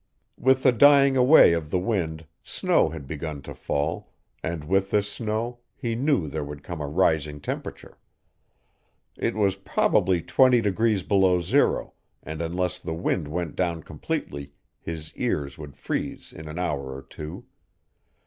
With 0.39 0.63
the 0.63 0.71
dying 0.71 1.15
away 1.15 1.53
of 1.53 1.69
the 1.69 1.77
wind 1.77 2.25
snow 2.41 2.89
had 2.89 3.05
begun 3.05 3.43
to 3.43 3.53
fall, 3.53 4.11
and 4.41 4.63
with 4.63 4.89
this 4.89 5.11
snow 5.11 5.59
he 5.75 5.93
knew 5.93 6.27
there 6.27 6.43
would 6.43 6.63
come 6.63 6.81
a 6.81 6.87
rising 6.87 7.39
temperature. 7.39 7.99
It 9.15 9.35
was 9.35 9.57
probably 9.57 10.19
twenty 10.23 10.59
degrees 10.59 11.03
below 11.03 11.39
zero, 11.39 11.93
and 12.23 12.41
unless 12.41 12.79
the 12.79 12.95
wind 12.95 13.27
went 13.27 13.55
down 13.55 13.83
completely 13.83 14.53
his 14.79 15.13
ears 15.13 15.59
would 15.59 15.77
freeze 15.77 16.33
in 16.33 16.47
an 16.47 16.57
hour 16.57 16.95
or 16.95 17.03
two. 17.03 17.45